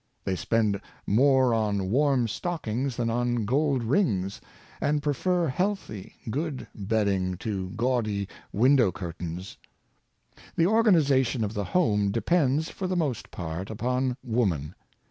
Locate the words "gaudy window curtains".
7.75-9.57